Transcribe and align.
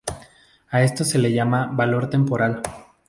A 0.71 0.81
esto 0.81 1.03
se 1.03 1.19
le 1.19 1.31
llama 1.31 1.69
Valor 1.73 2.09
temporal. 2.09 2.63